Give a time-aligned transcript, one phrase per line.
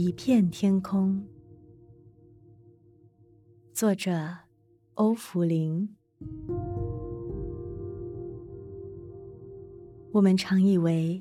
[0.00, 1.20] 一片天空，
[3.72, 4.12] 作者
[4.94, 5.88] 欧福林。
[10.12, 11.20] 我们常以为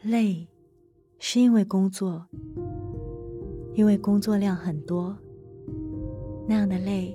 [0.00, 0.48] 累
[1.18, 2.26] 是因为工作，
[3.74, 5.14] 因为工作量很多，
[6.48, 7.14] 那样的累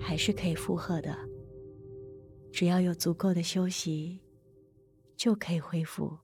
[0.00, 1.14] 还是可以负荷的，
[2.50, 4.18] 只要有足够的休息，
[5.14, 6.16] 就可以恢复。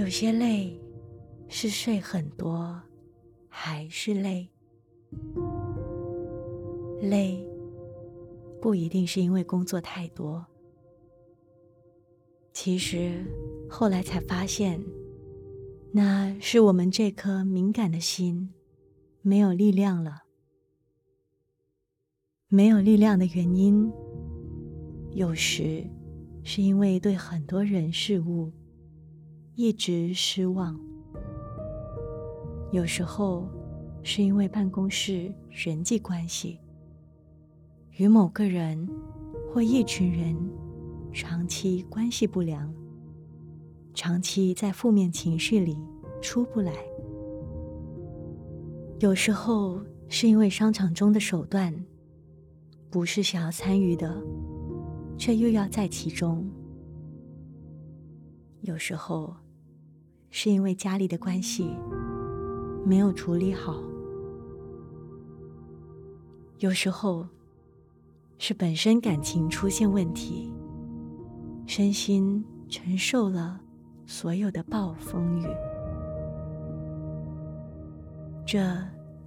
[0.00, 0.80] 有些累
[1.46, 2.80] 是睡很多，
[3.50, 4.48] 还是累？
[7.02, 7.46] 累
[8.62, 10.46] 不一定是因为工作太多。
[12.54, 13.26] 其实
[13.68, 14.82] 后来才发现，
[15.92, 18.54] 那是我们这颗敏感的心
[19.20, 20.22] 没有力量了。
[22.48, 23.92] 没有力量的原因，
[25.12, 25.86] 有时
[26.42, 28.50] 是因为对很多人事物。
[29.62, 30.80] 一直失望，
[32.72, 33.46] 有时候
[34.02, 36.58] 是因为办公室人际关系，
[37.98, 38.88] 与某个人
[39.52, 40.34] 或一群人
[41.12, 42.72] 长期关系不良，
[43.92, 45.76] 长期在负面情绪里
[46.22, 46.72] 出不来；
[48.98, 51.70] 有时候是因为商场中的手段，
[52.88, 54.24] 不是想要参与的，
[55.18, 56.50] 却又要在其中；
[58.62, 59.36] 有时候。
[60.30, 61.76] 是因为家里的关系
[62.86, 63.82] 没有处理好，
[66.58, 67.26] 有时候
[68.38, 70.52] 是本身感情出现问题，
[71.66, 73.60] 身心承受了
[74.06, 75.46] 所有的暴风雨，
[78.46, 78.60] 这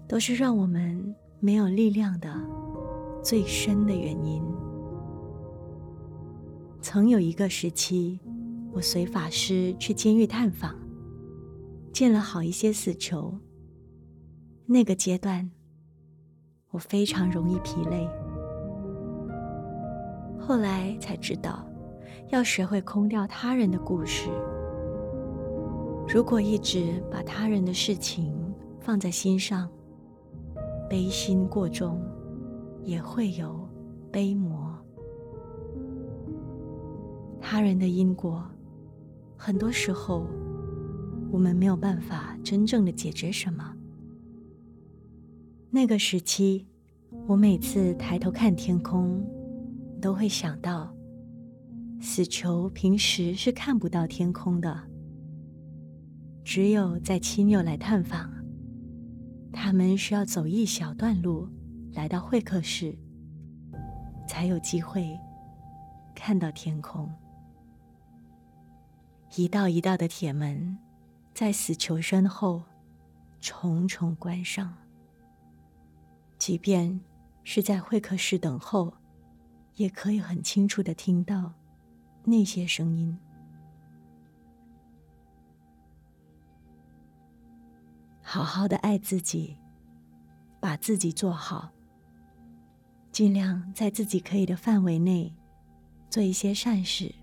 [0.07, 2.33] 都是让我们没有力量的
[3.21, 4.41] 最深的原因。
[6.81, 8.19] 曾有一个时期，
[8.71, 10.83] 我随法师去监狱探访。
[11.94, 13.38] 见了好一些死囚，
[14.66, 15.52] 那个阶段，
[16.71, 18.09] 我非常容易疲累。
[20.39, 21.64] 后来才知道，
[22.30, 24.27] 要学会空掉他人的故事。
[26.08, 28.36] 如果一直把他人的事情
[28.80, 29.70] 放在心上，
[30.89, 32.02] 悲心过重，
[32.81, 33.70] 也会有
[34.11, 34.75] 悲魔。
[37.39, 38.43] 他人的因果，
[39.37, 40.25] 很多时候。
[41.33, 43.76] 我们没有办法真正的解决什么。
[45.71, 46.67] 那个时期，
[47.26, 49.26] 我每次抬头看天空，
[49.99, 50.95] 都会想到，
[51.99, 54.80] 死囚平时是看不到天空的，
[56.43, 58.32] 只有在亲友来探访，
[59.52, 61.49] 他们需要走一小段路
[61.93, 62.95] 来到会客室，
[64.27, 65.17] 才有机会
[66.14, 67.10] 看到天空。
[69.36, 70.77] 一道一道的铁门。
[71.33, 72.61] 在死囚身后，
[73.42, 74.73] 重重关上。
[76.38, 77.02] 即便
[77.44, 78.94] 是在会客室等候，
[79.76, 81.54] 也可以很清楚的听到
[82.23, 83.17] 那些声音。
[88.22, 89.58] 好好的爱自己，
[90.60, 91.72] 把自己做好，
[93.11, 95.33] 尽量在自己可以的范围内
[96.10, 97.14] 做一些善事，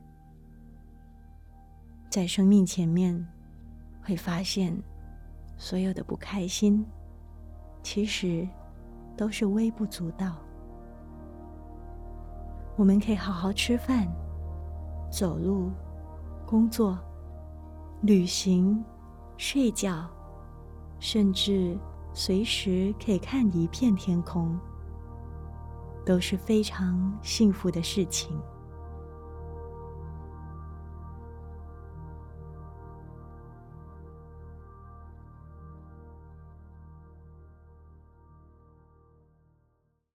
[2.08, 3.24] 在生命前面。
[4.10, 4.76] 会发现，
[5.56, 6.84] 所有的不开心，
[7.80, 8.44] 其实
[9.16, 10.34] 都是微不足道。
[12.76, 14.08] 我们可以好好吃饭、
[15.12, 15.70] 走路、
[16.44, 16.98] 工作、
[18.02, 18.84] 旅行、
[19.36, 20.10] 睡觉，
[20.98, 21.78] 甚至
[22.12, 24.58] 随时可以看一片天空，
[26.04, 28.36] 都是非常幸福的事情。